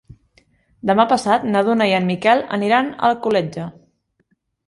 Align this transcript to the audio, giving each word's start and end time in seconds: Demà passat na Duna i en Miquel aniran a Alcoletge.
Demà 0.91 1.03
passat 1.11 1.45
na 1.49 1.61
Duna 1.67 1.87
i 1.91 1.93
en 1.99 2.09
Miquel 2.11 2.43
aniran 2.59 2.91
a 2.95 3.13
Alcoletge. 3.13 3.67